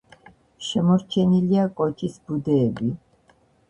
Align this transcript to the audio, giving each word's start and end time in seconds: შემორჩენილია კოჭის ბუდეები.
შემორჩენილია 0.67 1.69
კოჭის 1.83 2.19
ბუდეები. 2.27 2.95